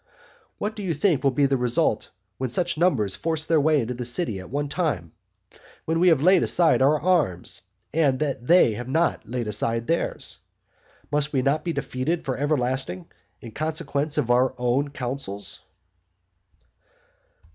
What 0.57 0.75
do 0.75 0.81
you 0.81 0.95
think 0.95 1.23
will 1.23 1.29
be 1.29 1.45
the 1.45 1.57
result 1.57 2.09
when 2.39 2.49
such 2.49 2.75
numbers 2.75 3.15
force 3.15 3.45
their 3.45 3.61
way 3.61 3.81
into 3.81 3.93
the 3.93 4.03
city 4.03 4.39
at 4.39 4.49
one 4.49 4.67
time? 4.67 5.11
when 5.85 5.99
we 5.99 6.07
have 6.07 6.23
laid 6.23 6.41
aside 6.41 6.81
our 6.81 6.99
arms 6.99 7.61
and 7.93 8.17
they 8.17 8.73
have 8.73 8.87
not 8.89 9.29
laid 9.29 9.47
aside 9.47 9.85
theirs? 9.85 10.39
Must 11.11 11.31
we 11.33 11.43
not 11.43 11.63
be 11.63 11.71
defeated 11.73 12.25
for 12.25 12.35
everlasting, 12.35 13.11
in 13.41 13.51
consequence 13.51 14.17
of 14.17 14.31
our 14.31 14.55
own 14.57 14.89
counsels? 14.89 15.59